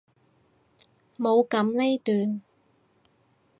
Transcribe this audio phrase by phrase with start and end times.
[1.15, 2.41] 冇噉呢段！